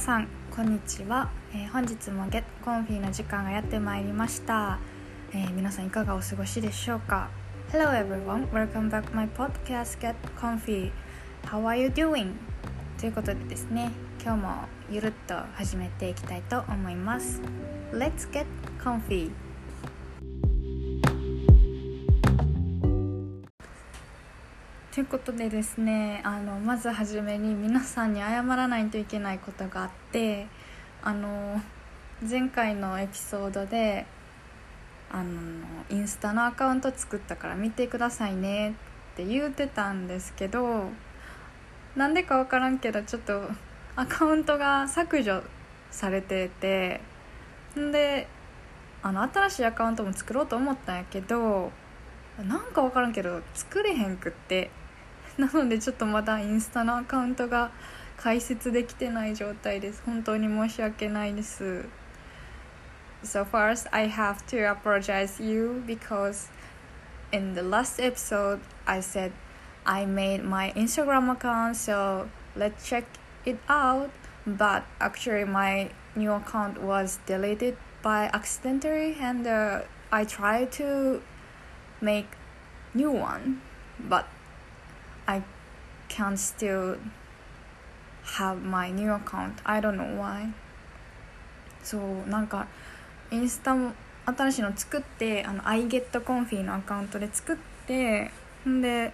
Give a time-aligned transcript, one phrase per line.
[0.00, 4.78] 皆さんこんにちは、えー本日もゲットコンフィの時間がやってまいりました、
[5.34, 7.28] えー皆さんいかがお過ごしでしょうか
[7.70, 10.90] Hello everyone, welcome back my podcast Get Comfy
[11.44, 12.32] How are you doing?
[12.98, 13.90] ということでですね
[14.24, 14.54] 今日も
[14.90, 17.42] ゆるっと始めていきたいと思います
[17.92, 18.46] Let's get
[18.82, 19.30] comfy
[24.92, 30.48] ということでですねあのまずはじめに皆さんに謝らないといけないことがあって
[31.00, 31.60] あの
[32.28, 34.04] 前回のエピソードで
[35.12, 35.30] あの
[35.90, 38.72] インスタのアカウント作ったから見てくださいねっ
[39.16, 40.88] て言うてたんですけど
[41.94, 43.42] なんでか分からんけどちょっと
[43.94, 45.44] アカウントが削除
[45.92, 47.00] されてて
[47.78, 48.26] んで
[49.04, 51.70] あの新しいアカウントも作ろうと思ったんやけど
[52.44, 54.79] なんか分からんけど作れへんくって。
[55.37, 57.71] なのでちょっとまだインスタのアカウントが
[58.17, 61.85] 開設できてない状態です本当に申し訳ないです
[63.23, 66.49] So first I have to apologize you because
[67.31, 69.31] in the last episode I said
[69.83, 73.05] I made my Instagram account so let's check
[73.45, 74.09] it out
[74.45, 79.81] but actually my new account was deleted by accidentally and uh,
[80.11, 81.21] I tried to
[81.99, 82.27] make
[82.93, 83.61] new one
[83.99, 84.27] but
[85.30, 85.42] I
[86.08, 86.98] can still
[88.36, 89.54] have my new account.
[89.64, 90.52] I don't know why.
[91.82, 92.66] そうなんか
[93.30, 93.92] インスタも
[94.26, 97.56] 新しいの作ってあの iGetConfy のアカウントで作っ
[97.86, 98.30] て
[98.68, 99.12] んで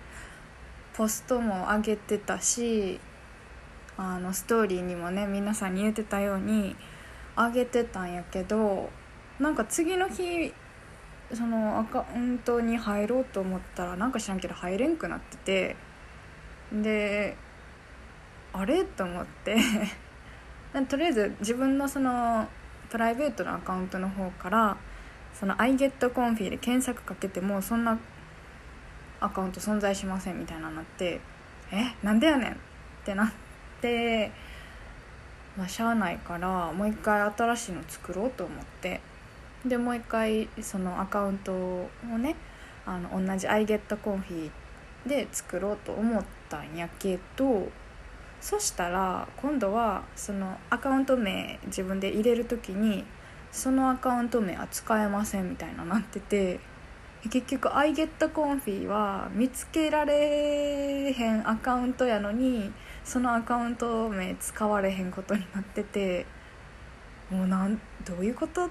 [0.95, 2.99] ポストも上げてたし
[3.97, 6.75] あのストーリーにもね皆さんに言ってたように
[7.37, 8.91] 上げてたんやけど
[9.39, 10.53] なんか次の日
[11.33, 15.77] そのアカウントに入ろうと思ったらなんか知らんけど入れんくなってて
[16.73, 17.37] で
[18.53, 18.85] あれ？
[18.85, 19.57] と思って。
[20.89, 22.49] とりあえず自分のその
[22.91, 24.77] プライベートのアカウントの方から
[25.33, 27.99] その iGetConfy で検索かけてもそんな
[29.21, 31.21] アカウント存在しませんみたいなのになって
[31.73, 31.95] え？
[32.03, 32.57] なんでやねんっ
[33.05, 33.33] てなっ
[33.81, 34.31] て
[35.57, 39.01] まあしゃあないからもう一回新しいの作ろうと思って。
[39.65, 42.37] でもう一回そのアカウントをね
[42.85, 44.51] あの同じ iGetConfy
[45.07, 47.69] で作ろうと思ったんやけど
[48.41, 53.05] そしたら今度はそのアカウント名自分で入れる時に
[53.51, 56.61] そのアカウント名は使えませんみたいななってて
[57.31, 62.73] 結局 iGetConfy は見つけられへんアカウントやのに
[63.05, 66.27] そのアカウント名使われへんことになってて
[67.31, 68.69] もうなんどういうこと？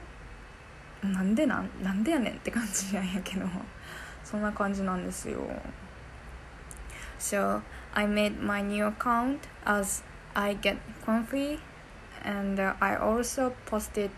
[1.03, 3.45] なんでなんなんでやねんって感じなんやけど
[4.23, 5.39] そんな感じなんですよ。
[7.25, 7.63] So
[7.95, 10.03] I made my new account as
[10.35, 11.59] I get comfy
[12.23, 14.11] and uh, I also posted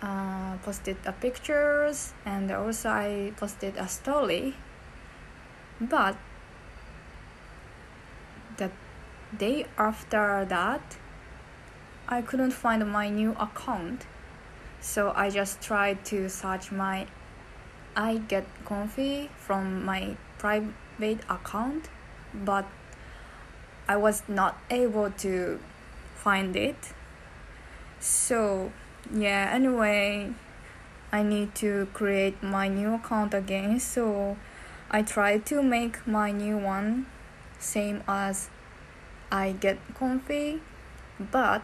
[0.00, 4.54] uh, posted a pictures and also I posted a story.
[5.82, 6.16] But
[8.56, 8.70] the
[9.36, 10.96] day after that
[12.08, 14.06] I couldn't find my new account.
[14.80, 17.06] So I just tried to search my
[17.94, 21.88] I get comfy from my private account
[22.32, 22.66] but
[23.88, 25.60] I was not able to
[26.14, 26.92] find it.
[28.00, 28.72] So
[29.12, 30.32] yeah anyway
[31.10, 33.80] I need to create my new account again.
[33.80, 34.36] So
[34.90, 37.06] I tried to make my new one
[37.58, 38.50] same as
[39.30, 40.60] I get comfy
[41.18, 41.62] but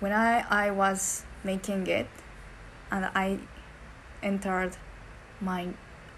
[0.00, 2.08] when I, I was making it
[2.90, 3.38] and I
[4.22, 4.76] entered
[5.40, 5.68] my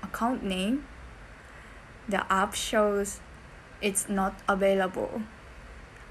[0.02, 0.86] account name
[2.07, 3.21] the app shows
[3.81, 5.21] it's not available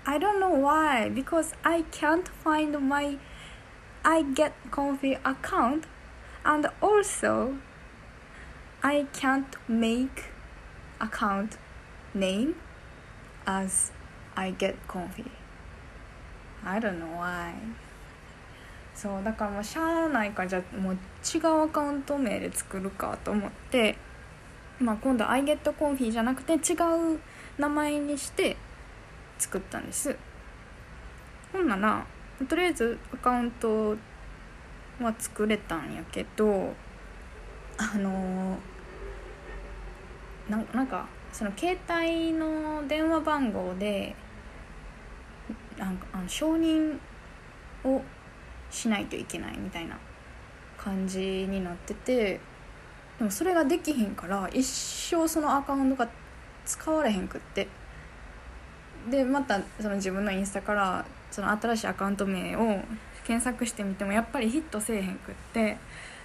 [0.06, 3.18] I don't know why because I can't find my
[4.04, 5.84] I get comfy account
[6.44, 7.58] and also
[8.82, 10.26] I can't make
[11.00, 11.58] account
[12.14, 12.54] name
[13.46, 13.92] as
[14.36, 15.30] I get comfy
[16.64, 17.54] I don't know why
[18.94, 23.96] そうだからもうしゃあないからじゃあもう違うアカウント名で作るかと思って、
[24.83, 26.75] まあ、今度 iGetConfy じゃなくて違
[27.15, 27.19] う
[27.57, 28.57] 名前にして
[29.39, 30.15] 作ったんです。
[31.53, 32.05] ほんなら
[32.49, 33.95] とりあえずアカウント
[34.99, 36.73] は作れたんやけど
[37.77, 38.57] あの
[40.49, 44.15] ななんかその携帯の電話番号で
[45.77, 46.97] なんかあの承認
[47.83, 48.01] を
[48.69, 49.97] しないといけないみたいな
[50.77, 52.39] 感じになってて
[53.19, 56.09] でもそれができへんから一生そのアカウントが
[56.65, 57.67] 使われへんくって。
[59.09, 62.79] でまたその自分のインスタからその新しいアカウント名を
[63.25, 65.77] 検索してみてもやっぱりヒットせえへんくって。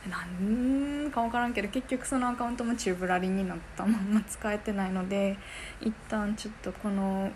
[0.08, 5.36] なんか分からんけど結局そのアカウントも宙ぶらりんになったまんま使えてないので
[5.80, 7.30] 一旦ちょっとこの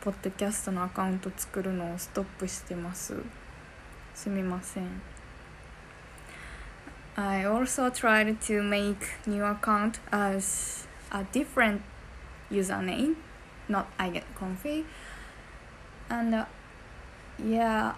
[0.00, 3.14] ポッドキャストのアカウント作るのをストップしてます。
[4.14, 4.84] すみません。
[7.16, 11.82] I also tried to make new account as a different
[12.50, 13.16] username
[13.68, 14.84] not I get comfy
[16.10, 16.44] and uh,
[17.42, 17.94] yeah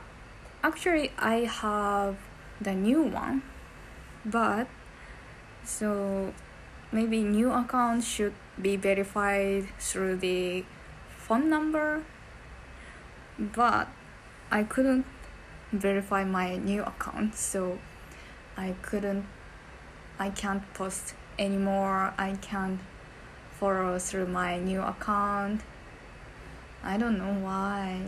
[0.62, 2.16] actually I have
[2.60, 3.42] the new one
[4.24, 4.68] but
[5.64, 6.32] so
[6.90, 10.64] maybe new account should be verified through the
[11.08, 12.02] phone number.
[13.38, 13.88] But
[14.50, 15.06] I couldn't
[15.70, 17.78] verify my new account so
[18.58, 19.24] I couldn't
[20.18, 22.80] I can't post anymore I can't
[23.60, 25.60] follow through my new account
[26.82, 28.02] I don't know why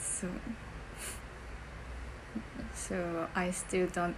[0.00, 0.28] so
[2.72, 4.14] so I still don't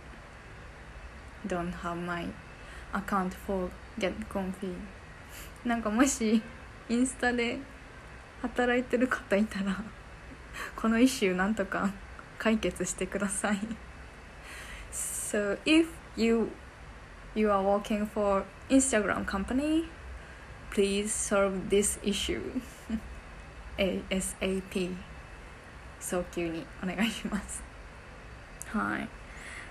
[1.47, 2.27] don't have my
[2.93, 4.75] account for get comfy
[5.65, 6.43] なんかもし
[6.91, 7.59] インスタで
[8.43, 9.83] 働いてる方いたら
[10.77, 11.91] このイシューなんとか
[12.39, 13.59] 解決してください
[15.32, 16.50] So if you
[17.34, 19.88] you are working for Instagram company
[20.70, 22.61] please solve this issue
[23.79, 24.94] ASAP
[25.99, 27.62] 早急にお願いします
[28.75, 29.08] はい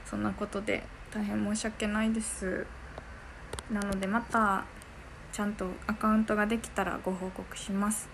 [0.04, 0.82] そんなことで
[1.14, 2.66] 大変申し訳ないです
[3.70, 4.66] なのでまた
[5.32, 8.10] ちゃんとアカウントができたらご報告します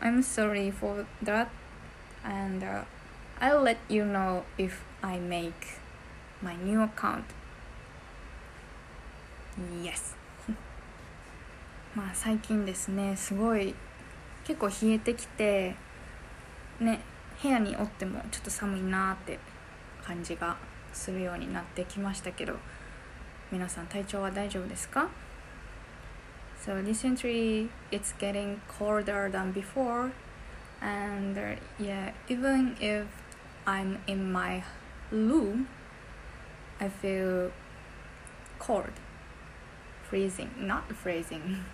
[0.00, 1.48] I'm sorry for that
[2.24, 2.84] and、uh,
[3.38, 5.81] I'll let you know if I make
[6.42, 7.22] my new account
[9.82, 10.16] Yes
[11.94, 13.74] まあ最近ですねすごい
[14.44, 15.74] 結構冷えてきて
[16.80, 17.00] ね
[17.42, 19.38] 部屋におってもちょっと寒いなって
[20.04, 20.56] 感じが
[20.92, 22.56] するようになってきましたけど
[23.50, 25.08] 皆さん体調は大丈夫ですか
[26.64, 30.12] So recently it's getting colder than before
[30.80, 33.04] and uh, yeah even if
[33.66, 34.62] I'm in my
[35.10, 35.66] room
[36.82, 37.52] I feel
[38.58, 38.90] cold
[40.02, 41.64] freezing not freezing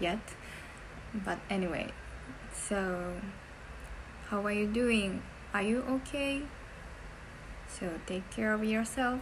[0.00, 0.18] yet
[1.14, 1.86] but anyway
[2.52, 3.14] so
[4.28, 5.22] how are you doing
[5.54, 6.42] are you okay
[7.68, 9.20] so take care of yourself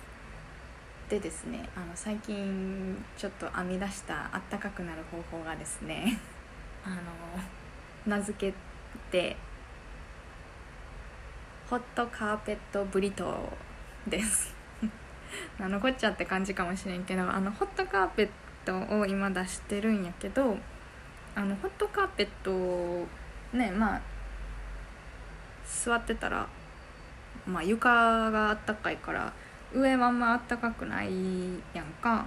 [1.10, 6.18] でですねあの最近ちょっと編み出したあったかくなる方法がですね
[6.84, 6.96] あの
[8.06, 8.54] 名付け
[9.10, 9.36] て
[11.68, 14.57] ホットカーペットブリトーです
[15.60, 18.30] あのこっちゃって感じかもしれんけどあのホットカーペッ
[18.64, 20.58] トを今出してるんやけど
[21.34, 23.06] あのホットカーペット
[23.56, 24.00] ねまあ
[25.66, 26.46] 座ってたら、
[27.46, 29.32] まあ、床があったかいから
[29.74, 31.10] 上はあんまあったかくない
[31.74, 32.26] やんか。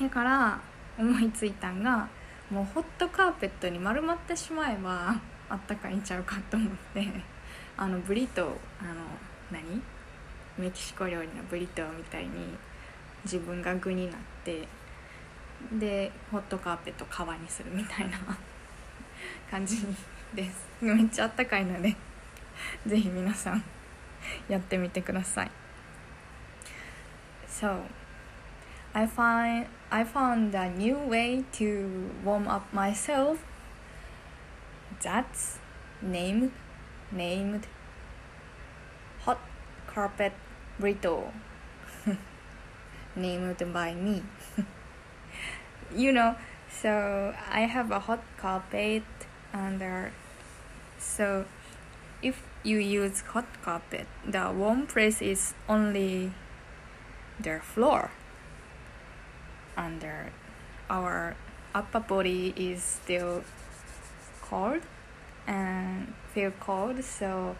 [0.00, 0.60] だから
[0.98, 2.08] 思いついたんが
[2.50, 5.14] もうホットカーペットに丸まってしまえば
[5.48, 7.06] あったかいんちゃうかと思って
[7.76, 8.46] あのブリトー
[8.80, 9.00] あの
[9.50, 9.82] 何？
[10.58, 12.30] メキシコ料理のブリトーみたいに
[13.24, 14.66] 自分が具になって
[15.78, 18.18] でホットカーペット革にするみたいな
[19.50, 19.86] 感じ
[20.34, 20.66] です。
[20.80, 21.94] めっちゃあったかいので
[22.86, 23.62] ぜひ皆さん
[24.48, 25.50] やってみてください。
[27.48, 27.82] So
[28.92, 33.38] I find I found a new way to warm up myself.
[35.00, 35.58] That's
[36.02, 36.50] named
[37.12, 37.66] named
[39.24, 39.38] hot
[39.86, 40.32] carpet
[40.80, 41.32] burrito
[43.16, 44.22] named by me.
[45.94, 46.34] You know
[46.82, 49.04] so i have a hot carpet
[49.54, 50.12] under
[50.98, 51.46] so
[52.22, 56.32] if you use hot carpet the warm place is only
[57.38, 58.10] the floor.
[59.76, 60.32] Under
[60.88, 61.36] our
[61.74, 63.44] upper body is still
[64.42, 64.80] cold
[65.46, 67.56] and feel cold so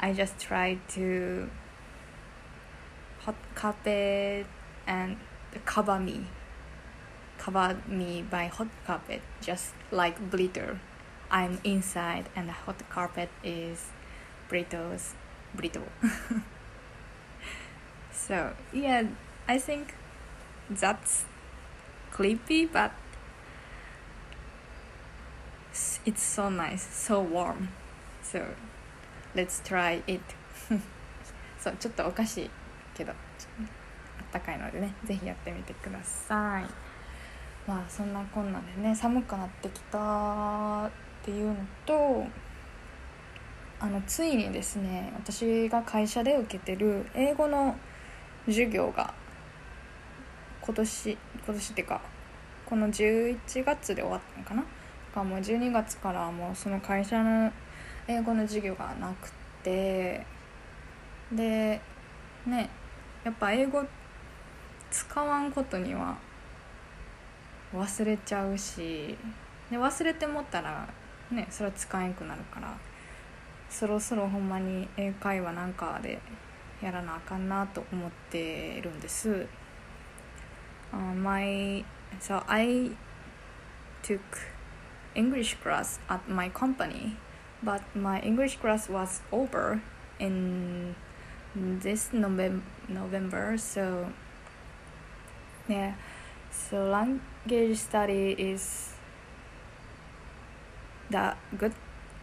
[0.00, 1.50] i just try to
[3.21, 4.45] hot carpet
[4.85, 5.17] and
[5.65, 6.25] cover me
[7.37, 10.79] cover me by hot carpet just like blitter
[11.29, 13.91] i'm inside and the hot carpet is
[14.49, 15.15] brittles
[15.53, 15.87] brittle
[18.11, 19.03] so yeah
[19.47, 19.95] i think
[20.69, 21.25] that's
[22.11, 22.91] creepy but
[26.05, 27.69] it's so nice so warm
[28.21, 28.45] so
[29.35, 30.21] let's try it
[31.59, 32.49] そうちょっとおかしい
[33.04, 36.64] けどあったかいのでねぜひやってみてください。
[37.68, 40.90] まあそんなこんなでね寒くなってきたっ
[41.24, 41.56] ていうの
[41.86, 42.26] と
[43.78, 47.76] あのついにですね私が会社で受けてる英語の
[48.46, 49.14] 授業が
[50.60, 52.00] 今年今年っていうか
[52.66, 54.64] この11月で終わったのかな？
[55.12, 57.52] かもう12月からもうその会社の
[58.08, 59.30] 英語の授業がなく
[59.62, 60.26] て
[61.30, 61.80] で
[62.46, 62.70] ね
[63.24, 63.84] やっぱ英語
[64.90, 66.18] 使わんことには
[67.74, 69.16] 忘れちゃうし
[69.70, 70.88] で忘れてもったら
[71.30, 72.76] ねそれは使えんくなるから
[73.70, 76.20] そろそろほんまに英会話なんかで
[76.82, 79.46] やらなあかんなと思ってるんです。
[80.92, 81.84] Uh, my
[82.20, 82.90] so I
[84.02, 84.20] took
[85.14, 87.16] English class at my company,
[87.64, 89.80] but my English class was over
[90.18, 90.94] in
[91.54, 92.62] this November.
[92.88, 94.12] November so
[95.68, 95.94] yeah,
[96.50, 98.94] so language study is
[101.10, 101.74] the good.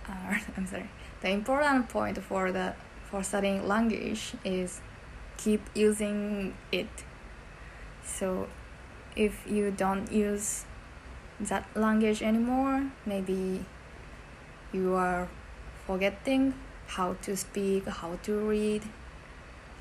[0.10, 0.90] Uh, I'm sorry.
[1.22, 2.74] The important point for the
[3.12, 4.82] for studying language is
[5.38, 6.90] keep using it.
[8.04, 8.48] So
[9.16, 10.66] if you don't use
[11.40, 13.66] that language anymore, maybe
[14.74, 15.28] you are
[15.86, 16.56] forgetting
[16.88, 18.82] how to speak, how to read,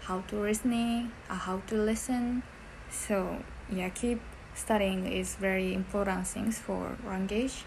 [0.07, 2.43] how to listening, uh, how to listen.
[2.89, 3.37] So
[3.69, 4.21] yeah, keep
[4.53, 7.65] studying is very important things for language.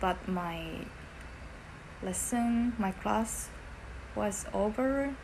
[0.00, 0.86] But my
[2.02, 3.48] lesson, my class
[4.14, 5.14] was over.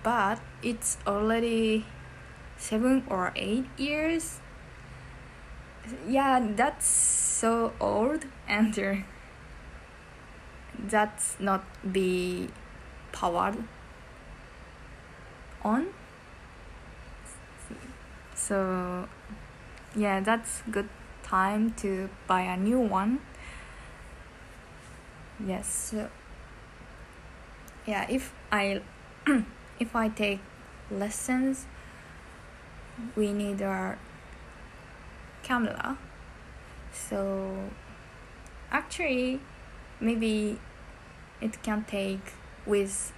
[0.02, 1.84] but it's already
[2.56, 4.40] seven or eight years.
[6.08, 8.74] Yeah, that's so old, and
[10.78, 12.48] that's not be
[13.12, 13.64] powered
[15.64, 15.86] on.
[18.34, 19.08] So
[19.94, 20.88] yeah that's good
[21.22, 23.20] time to buy a new one
[25.46, 26.08] yes so,
[27.86, 28.80] yeah if i
[29.80, 30.40] if i take
[30.90, 31.66] lessons
[33.16, 33.98] we need our
[35.42, 35.98] camera.
[36.92, 37.70] So
[38.70, 39.40] actually
[40.00, 40.58] maybe
[41.40, 42.32] it can take
[42.66, 43.12] with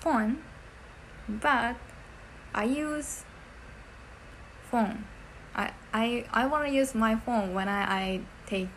[0.00, 0.38] phone
[1.28, 1.76] but
[2.54, 3.24] i use
[4.70, 5.04] phone.
[5.54, 8.68] I I, I want to use my phone when I, I take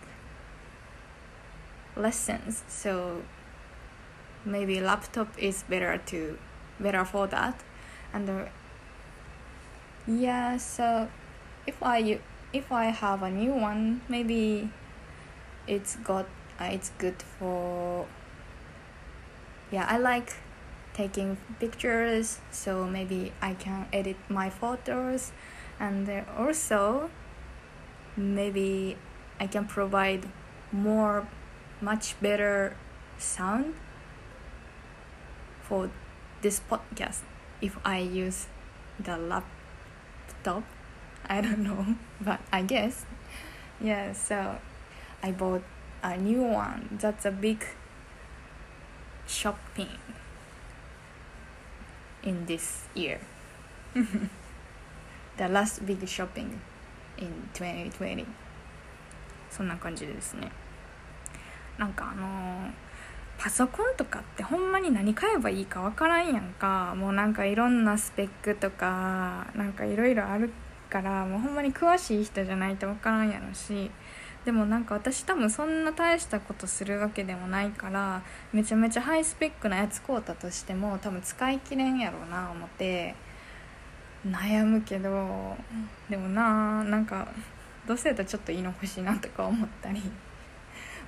[1.96, 3.22] lessons so
[4.46, 6.38] maybe laptop is better to
[6.80, 7.60] better for that.
[8.14, 8.46] And uh,
[10.06, 11.08] yeah so
[11.66, 12.20] if I
[12.52, 14.70] if I have a new one maybe
[15.66, 16.26] it's got
[16.60, 18.06] uh, it's good for
[19.72, 20.34] yeah I like
[20.94, 25.32] taking pictures so maybe I can edit my photos.
[25.80, 27.10] And also
[28.16, 28.96] maybe
[29.40, 30.30] I can provide
[30.72, 31.28] more
[31.82, 32.78] much better
[33.18, 33.74] sound
[35.73, 35.91] for
[36.43, 37.21] this podcast
[37.61, 38.47] if I use
[38.99, 40.65] the laptop
[41.27, 43.05] I don't know but I guess
[43.81, 44.59] yeah so
[45.23, 45.63] I bought
[46.03, 47.65] a new one that's a big
[49.27, 49.99] shopping
[52.23, 53.21] in this year
[53.95, 56.61] the last big shopping
[57.17, 58.27] in 2020
[59.51, 60.51] そんな感じですね
[61.79, 62.73] なんかあのー、
[63.44, 66.96] パソコンとかってほんまに何買えばいいか分からんやんか。
[66.96, 70.50] もうなんかいろんなスペックとかなんかいろいろある
[70.90, 73.92] からもうほんまに詳しい人じゃないと分からんやろし。
[74.46, 78.24] でもなんか私多分そんな大したことするわけでもないから
[78.54, 83.14] めちゃめちゃハイスペックなやつ買うたとしても多分使い切れんやろうな思って
[84.26, 85.58] 悩むけど
[86.10, 87.28] でもななんか
[87.86, 90.02] どうせやったらちょっといいの欲しいなとか思ったり。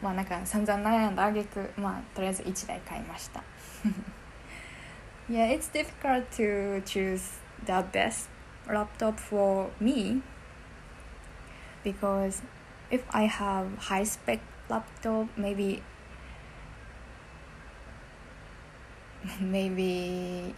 [0.02, 3.42] まあなんか散々悩んだあげくまあとりあえず1台買いました
[5.30, 8.28] Yeah, it's difficult to choose the best
[8.66, 10.23] laptop for me
[11.85, 12.42] because
[12.90, 15.82] if I have high spec laptop maybe
[19.40, 20.52] maybe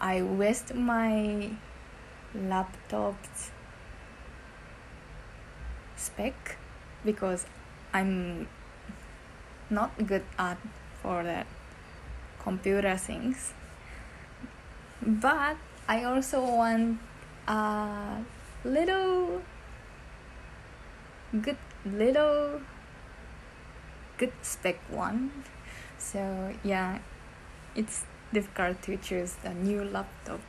[0.00, 1.50] I waste my
[2.34, 3.50] laptop's
[5.96, 6.56] spec
[7.04, 7.46] because
[7.97, 8.47] I'm
[9.69, 10.57] not good at
[11.01, 11.45] for the
[12.39, 13.53] computer things.
[15.01, 16.99] But I also want
[17.47, 18.21] a
[18.63, 19.41] little
[21.41, 22.61] good little
[24.17, 25.31] good spec one.
[25.97, 26.99] So yeah
[27.75, 30.41] it's difficult to choose a new laptop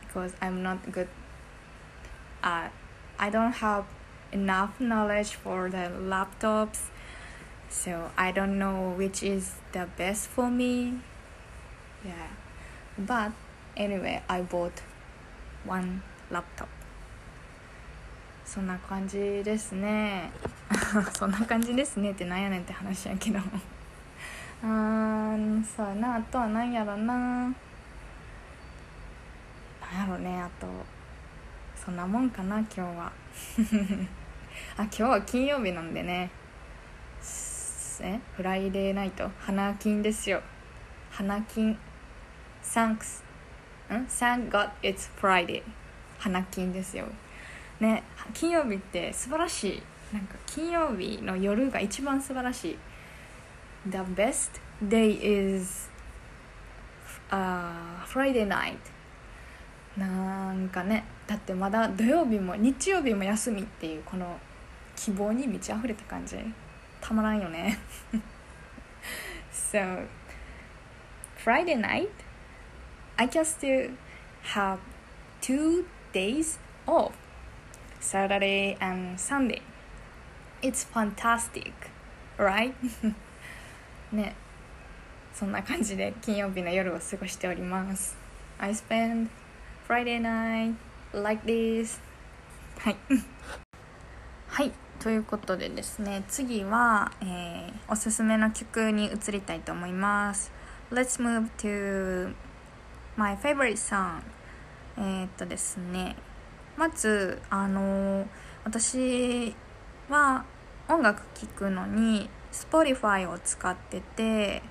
[0.00, 1.08] because i'm not good
[2.42, 2.72] at
[3.18, 3.84] i don't have
[4.32, 6.90] enough knowledge for the laptops
[7.68, 10.94] so i don't know which is the best for me
[12.04, 12.30] yeah
[12.98, 13.32] but
[13.76, 14.82] anyway i bought
[15.66, 16.68] one laptop
[18.44, 20.30] そんな感じですね
[21.16, 23.38] そんな感じですねってなんやねんって話やけど
[24.62, 27.54] あーそうなあとは何やろな何
[30.00, 30.66] やろねあと
[31.76, 33.12] そんなもんかな今日は
[34.76, 36.30] あ今日は金曜日なんでね。
[38.02, 38.18] え？
[38.34, 39.30] フライデーナイト。
[39.40, 40.40] 花金ですよ。
[41.10, 41.78] 花金。
[42.62, 43.22] Thanks
[43.90, 45.62] ん？Thank God it's Friday
[46.18, 47.04] 花金ですよ。
[47.78, 49.82] ね金曜日って素晴らしい。
[50.14, 52.78] なんか金曜日の夜が一番素晴らしい。
[53.88, 55.90] The best day is、
[57.30, 58.76] uh, Friday night
[59.96, 64.38] なんかねだってまだ土曜日も日曜日も休みっていうこの
[65.02, 66.36] 希望に満ち溢れた感じ
[67.00, 67.78] たまらんよね
[69.50, 70.06] So
[71.42, 72.10] Friday night
[73.16, 73.96] I can still
[74.54, 74.78] have
[75.40, 77.12] two days off
[77.98, 79.62] Saturday and Sunday.
[80.62, 81.72] It's fantastic,
[82.36, 82.74] right?
[84.12, 84.34] ね、
[85.32, 88.18] そんな感じで金曜日の夜を過ごしております。
[88.58, 89.28] I spend
[89.88, 90.74] Friday night
[91.14, 92.00] like this.
[92.78, 92.96] はい。
[94.48, 94.89] はい。
[95.00, 100.52] ということでですね、次は、えー、おすすめの曲に移りたいと思います。
[100.92, 102.34] Let's move to
[103.16, 104.20] my favorite song.
[104.98, 106.16] えー、っとですね、
[106.76, 108.26] まずあの
[108.62, 109.54] 私
[110.10, 110.44] は
[110.86, 114.62] 音楽聴くのに Spotify を使ってて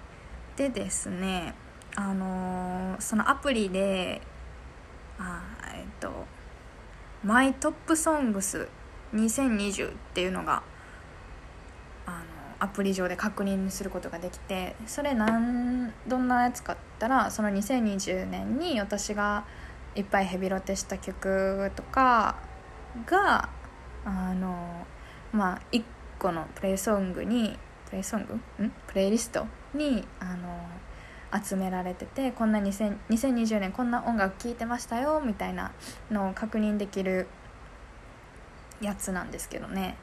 [0.56, 1.56] でですね
[1.96, 4.22] あのそのアプリで
[5.18, 5.42] あ
[5.74, 6.28] えっと
[7.26, 8.68] 「マイトップソングス
[9.14, 10.64] 2020」っていうのが
[12.06, 12.18] あの
[12.60, 19.46] アプリ上で確認することができてそれなんどんなやつかったらその2020年に私が
[19.96, 22.36] いっぱいヘビロテした曲とか
[23.06, 23.50] が
[24.06, 24.86] あの
[25.32, 25.84] まあ1
[26.18, 28.64] 個のプレイソングにプレイソング？
[28.64, 28.72] ん？
[28.88, 30.68] プレイリストにあの
[31.44, 35.72] 集められててこんな2020年こんな音楽聴いてましたよみたいな
[36.10, 37.28] のを確認できる
[38.81, 39.97] やつなんですけどね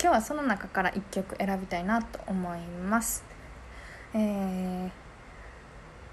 [0.00, 3.24] 今日はその中から1曲選びたいなと思います
[4.14, 4.90] えー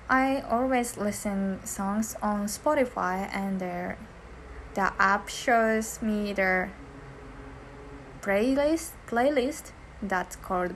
[0.09, 3.95] I always listen songs on Spotify and the,
[4.75, 6.67] the app shows me the
[8.21, 10.75] playlist playlist that's called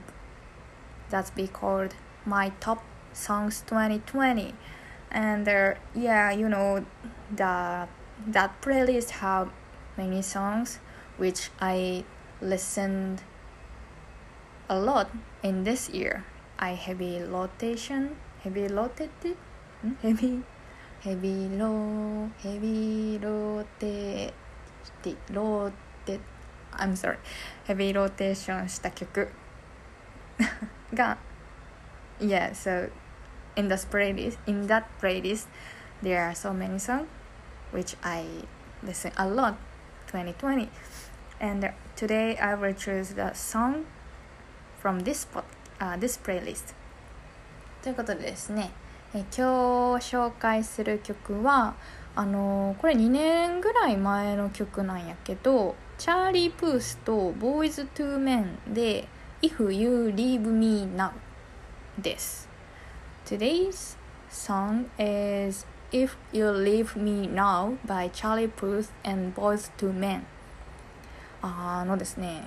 [1.10, 2.82] that's be called my top
[3.12, 4.54] songs 2020
[5.10, 6.84] and there yeah you know
[7.30, 7.88] that
[8.26, 9.50] that playlist have
[9.96, 10.80] many songs
[11.17, 12.03] Which I
[12.41, 13.21] listened
[14.69, 15.09] a lot
[15.41, 16.25] in this year
[16.57, 20.43] I heavy rotation ヘビロテテんヘビ
[21.01, 24.33] ヘビロヘビロテ
[25.01, 25.71] テロー
[26.05, 26.19] テ
[26.73, 27.17] I'm sorry
[27.65, 29.29] ヘビーローテーションした曲
[30.93, 31.17] が
[32.19, 32.89] yeah so
[33.55, 35.47] in the playlist in that playlist
[36.01, 37.05] there are so many songs
[37.71, 38.25] which I
[38.83, 39.55] listen a lot
[40.07, 40.69] 2020
[41.43, 43.85] and today I will choose the song
[44.79, 45.43] from this pot,
[45.77, 46.73] uh, this playlist
[47.81, 48.71] ということでですね
[49.13, 51.75] え今日紹介する曲は
[52.15, 59.09] あのー、これ2年ぐらい前の曲なんやけどチャーリー・プースとボーイズ・トゥー・メンで
[59.41, 61.11] If You Leave Me Now
[61.99, 62.47] です
[63.25, 63.97] Today's
[64.31, 70.25] song is If You Leave Me Now by Charlie Puth and Boys to Men
[71.45, 72.41] あのですね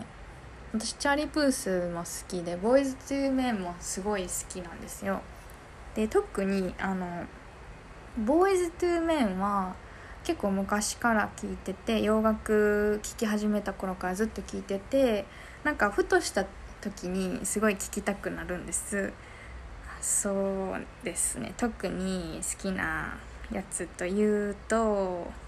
[0.73, 5.21] 私チャーリー・プースも好きでボーイズ・トゥ・メンもすごい好きなんですよ。
[5.95, 7.25] で特にあの
[8.25, 9.75] ボーイズ・トゥ・メンは
[10.25, 15.27] 結構昔から聴いてて洋楽聴き始めた頃からずっと聴いてて
[15.63, 16.47] なんかふとした
[16.81, 19.13] 時にすごい聴きたくなるんです。
[20.01, 21.53] そうですね。
[21.57, 23.19] 特に好きな
[23.53, 25.31] やつというと「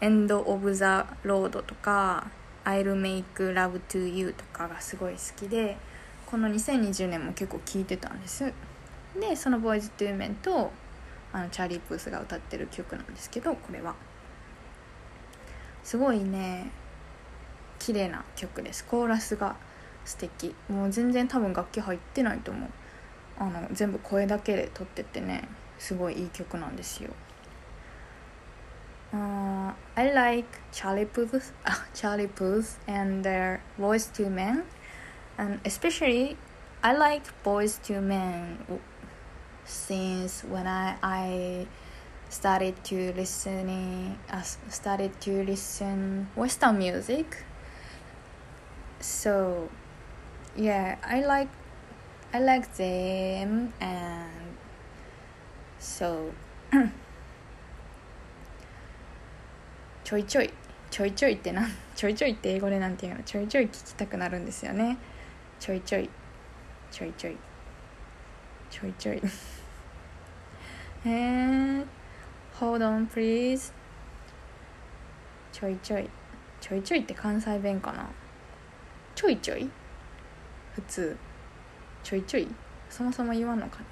[0.00, 2.26] エンド・オブ・ザ・ロード」とか
[2.64, 5.76] 「I'll Make Love to You」とかがすごい好きで
[6.26, 8.52] この2020年も結構聴いてたんです。
[9.18, 10.70] でその「ボーイズ・トゥ・メン」と
[11.32, 13.94] あのチャーリー・プースが歌ってる曲なんですけどこれは。
[15.82, 16.70] すごいね
[17.78, 18.84] 綺麗な曲です。
[18.84, 19.56] コーラスが
[20.04, 20.54] 素敵。
[20.68, 22.70] もう全然多分楽器入ってないと思う。
[23.38, 27.10] あの全部声だけで撮っててねすごいいい曲なんですよ。
[29.12, 31.52] Uh, I like Charlie Puth,
[31.94, 34.64] Charlie Puth and their Voice to Men,
[35.38, 36.36] and especially
[36.82, 38.58] I like Boys to Men
[39.64, 41.66] since when I I
[42.28, 47.44] started to listening uh, started to listen Western music.
[49.00, 49.70] So
[50.58, 51.48] yeah i like
[52.34, 54.56] i like them and
[55.78, 56.32] so
[60.08, 60.50] ちょいちょい
[60.90, 63.22] ちょいちょいってな ちょいちょいって英語でなんていうの？
[63.24, 64.96] ちょいちょい聞きたくなるんですよね。
[65.60, 66.08] ちょいちょい。
[66.90, 67.36] ちょいちょい。
[68.70, 69.20] ちょいちょい。
[71.04, 71.86] えー、
[72.58, 73.70] hold on please
[75.52, 76.08] ちょいちょい。
[76.58, 78.08] ちょいちょいって関西弁かな？
[79.14, 79.70] ちょいちょい？
[80.74, 81.18] 普通。
[82.02, 82.48] ちょいちょい。
[82.88, 83.84] そもそも言わんのかね？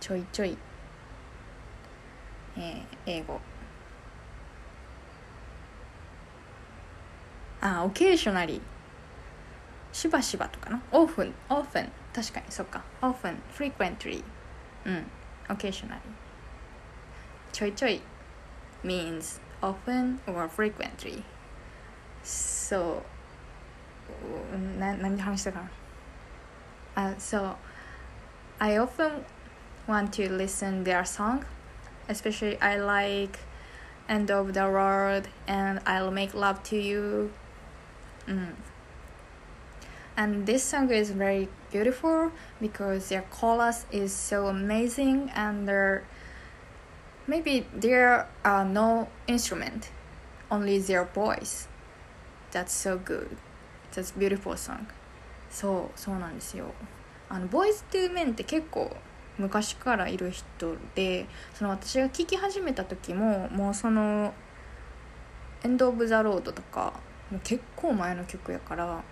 [0.00, 0.58] ちょいちょい。
[2.56, 3.40] えー、英語。
[7.61, 8.61] あオケーショナリー
[9.91, 14.23] しばしばとかなオーフンオーフン確かにそっかオーフンフリクエントリー
[14.85, 15.05] うん
[15.49, 16.03] オケーショナリー
[17.51, 18.01] ちょいちょい
[18.83, 21.23] means often or frequently
[22.23, 23.01] so
[24.79, 25.61] な何話したか
[26.95, 27.55] な uh, so
[28.59, 29.23] I often
[29.87, 31.45] want to listen their song
[32.07, 33.39] especially I like
[34.07, 37.31] End of the World and I'll Make Love to You
[38.26, 38.54] mm.
[40.16, 46.04] and this song is very beautiful because their chorus is so amazing and there
[47.26, 49.90] maybe there are no instrument
[50.50, 51.68] only their voice
[52.50, 53.36] that's so good
[53.92, 54.86] That's beautiful song
[55.50, 56.66] そうそうなんですよ
[57.28, 58.94] あのボイス・トゥ・メンって結構
[59.38, 64.34] 昔からいる人でその私が聴き始めた時ももうその
[65.64, 66.92] 「エンド・オブ・ザ・ロード」とか
[67.30, 69.02] もう結構前の曲やから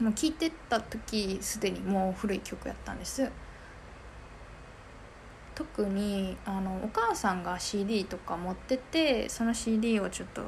[0.00, 3.30] もう聴いてた時すでにもう古い曲やったんです。
[5.54, 10.42] 特にあのお母さんが CD とか持っててその CD をちょっと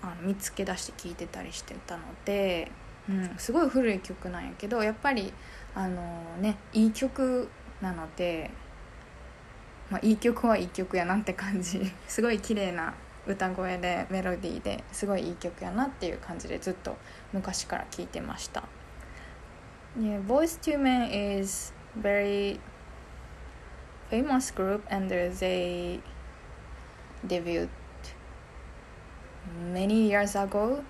[0.00, 2.72] あの見つけ出して聴いてたりしてたので、
[3.10, 5.34] うん、すごい古い曲なんやけどやっぱり
[5.74, 6.02] あの
[6.40, 7.48] ねいい曲
[7.82, 8.50] なので、
[9.90, 11.92] まあ、いい曲はいい曲やなって感じ。
[12.08, 12.94] すごい綺麗な
[13.26, 16.96] 歌声でメロディーですごいいい曲やなっていう感じでずっと
[17.32, 18.64] 昔から聴いてました。
[19.98, 22.58] Yeah, Boys to Men is very
[24.10, 26.00] famous group and they
[27.26, 27.68] debuted
[29.72, 30.84] many years ago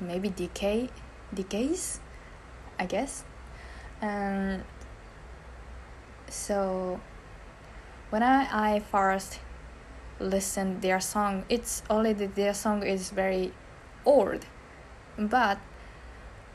[0.00, 0.90] maybe decade
[1.34, 2.00] decades
[2.78, 3.24] i guess
[4.00, 4.64] and
[6.28, 7.00] so
[8.10, 9.40] when i, I first
[10.19, 13.51] listened their song it's already their song is very
[14.05, 14.45] old
[15.17, 15.57] but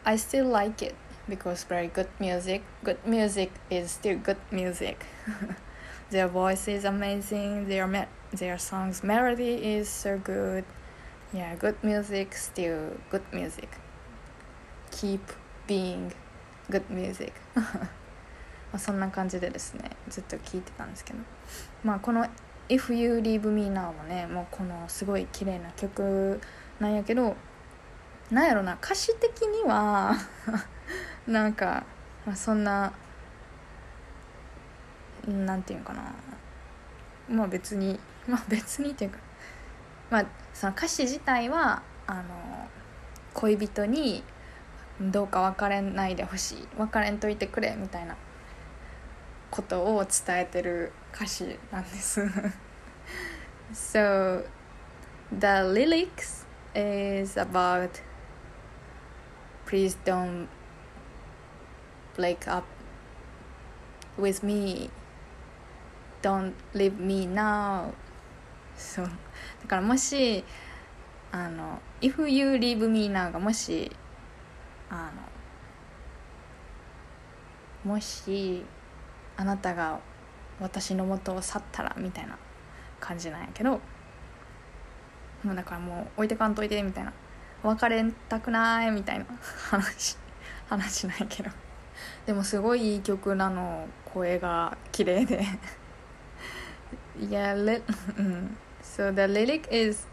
[0.04, 0.94] i still like it
[1.28, 5.04] because very good music good music is still good music
[6.10, 10.64] their voice is amazing their me- their songs melody is so good
[11.32, 13.68] Yeah, good music, still good music.
[14.90, 15.20] Keep
[15.66, 16.12] being
[16.70, 17.32] good music.
[18.72, 21.18] まあそんな感じでですね、ずっと聴いてたんですけど。
[21.84, 22.26] まあこの
[22.71, 26.39] If You Leave Me Now もね、もうこのすごい綺麗な曲
[26.79, 27.35] なんやけど、
[28.31, 30.15] なんやろな、歌詞的には
[31.27, 31.83] なんか、
[32.25, 32.93] まあ、そんな、
[35.27, 36.13] なんていうかな。
[37.29, 39.17] まあ別に、まあ別にっていうか、
[40.09, 42.69] まあその歌詞自体は、あの、
[43.33, 44.23] 恋人に
[45.01, 48.15] どうか別れないでほしい別れんといてくれみたいな
[49.49, 52.21] ことを伝えてる歌詞なんです
[53.73, 54.43] So
[55.31, 58.01] the lyrics is about
[59.65, 60.49] please don't
[62.17, 62.65] break up
[64.17, 64.89] with me
[66.21, 67.93] don't leave me now
[68.75, 70.43] そうだからもし
[71.31, 73.89] あの if you leave me now がもし
[74.89, 75.11] あ
[77.85, 78.65] のもし
[79.37, 79.99] あなたが
[80.59, 82.37] 私の元を去ったらみたいな
[83.01, 83.81] 感じなんやけど
[85.43, 87.11] もうだからもう置いてかんといてみたいな
[87.63, 89.25] 別れたくないみたいな
[89.69, 90.15] 話
[90.69, 91.49] 話なんやけど
[92.25, 95.43] でもすごいいい曲なの声が綺麗で
[97.19, 97.83] Yeah, let,
[98.81, 100.07] so the lyric is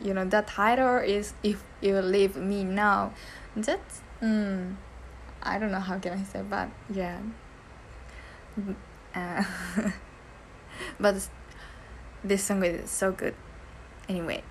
[0.00, 3.10] you know the title is if you leave me now
[3.56, 4.74] that's mm,
[5.42, 7.18] I don't know how can I say but yeah
[9.14, 9.42] uh,
[11.00, 11.16] but
[12.26, 13.34] this song is so good
[14.08, 14.42] anyway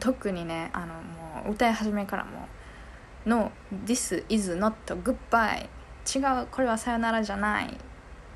[0.00, 2.48] 特にねあのもう歌い始めからも
[3.26, 3.52] う「No
[3.84, 5.68] this is not goodbye」
[6.04, 7.70] 違うこれはさよならじゃないっ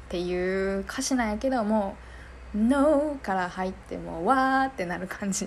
[0.08, 1.96] ていう歌詞なんやけども
[2.54, 5.46] 「No」から入ってもうわーってなる感じ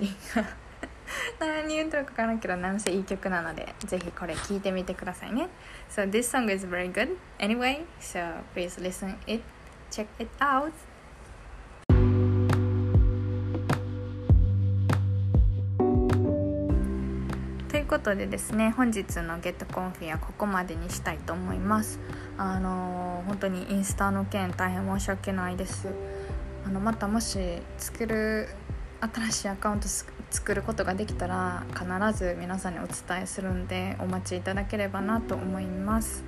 [1.40, 5.50] 何言ってるか分からんけどなんせいい曲なのでぜひこれ聴いてみてくださいね
[5.90, 9.42] So this song is very good anyway so please listen it
[9.90, 10.72] check it out
[17.92, 22.00] ことでですね本日のゲットコンフィはここまでにしたいと思います。
[22.38, 25.90] あのー、本当にインスタの件大変申し訳ないです。
[26.66, 27.38] あのまたもし
[27.78, 28.48] 作る
[29.02, 36.24] 新しいアカウント作ることができたら必ず皆さんにお伝えするんでお待ちいただければなと思います。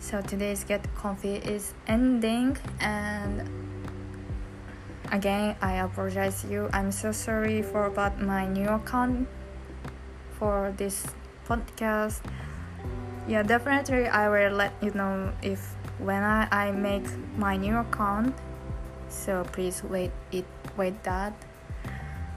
[0.00, 3.42] So today's Get Comfy is ending and
[5.10, 6.68] again I apologize you.
[6.70, 9.26] I'm so sorry for about my new account.
[10.39, 11.07] for this
[11.47, 12.21] podcast
[13.27, 17.05] yeah definitely I will let you know if when I, I make
[17.37, 18.33] my new account
[19.09, 20.45] so please wait it
[20.77, 21.33] wait that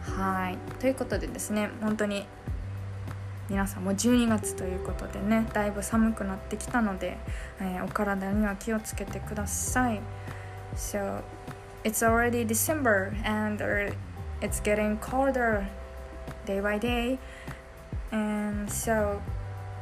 [0.02, 2.26] はいということでですね本当に
[3.48, 7.18] 皆さんも12月ということでねだいぶ寒くなってきたので、
[7.60, 10.00] えー、お体には気をつけてください
[10.74, 11.22] So
[11.84, 13.62] it's already December and
[14.40, 15.66] it's getting colder
[16.46, 17.18] day by day
[18.10, 19.20] and so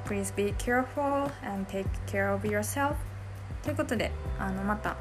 [0.04, 2.94] please be careful and take care of yourself
[3.62, 4.96] ということであのまた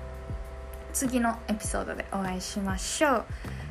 [0.94, 3.26] 次のエピソードでお会いしましょう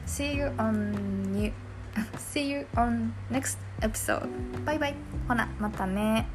[0.06, 1.52] See you on new
[2.32, 4.28] See you on next episode
[4.64, 4.94] バイバイ
[5.28, 6.26] ほなまたね